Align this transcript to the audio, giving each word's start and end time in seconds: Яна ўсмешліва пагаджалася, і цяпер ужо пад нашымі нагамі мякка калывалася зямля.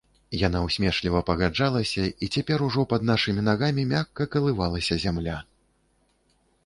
Яна 0.47 0.59
ўсмешліва 0.67 1.19
пагаджалася, 1.27 2.05
і 2.25 2.31
цяпер 2.37 2.65
ужо 2.69 2.87
пад 2.93 3.01
нашымі 3.11 3.45
нагамі 3.51 3.87
мякка 3.93 4.29
калывалася 4.37 4.99
зямля. 5.05 5.37